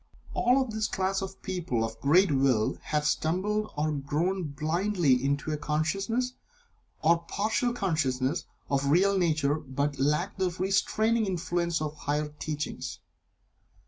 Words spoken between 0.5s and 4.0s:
of this class of people of great Will have stumbled or